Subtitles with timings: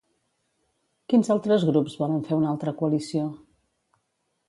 [1.13, 3.31] Quins altres grups volen fer una altra coalició?